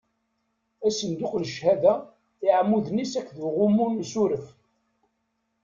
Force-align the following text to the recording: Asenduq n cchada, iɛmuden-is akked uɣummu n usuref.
Asenduq 0.87 1.33
n 1.41 1.43
cchada, 1.49 1.93
iɛmuden-is 2.47 3.13
akked 3.19 3.37
uɣummu 3.47 3.85
n 3.89 3.99
usuref. 4.03 4.47